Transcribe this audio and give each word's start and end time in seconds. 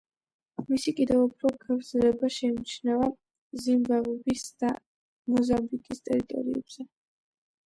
მისი 0.69 0.93
კიდევ 0.99 1.19
უფრო 1.25 1.51
გაგრძელება 1.65 2.29
შეიმჩნევა 2.37 3.09
ზიმბაბვეს 3.67 4.47
და 4.65 4.73
მოზამბიკის 5.35 6.03
ტერიტორიებზე. 6.11 6.89